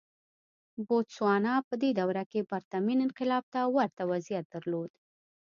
[0.85, 4.91] بوتسوانا په دې دوره کې پرتمین انقلاب ته ورته وضعیت درلود.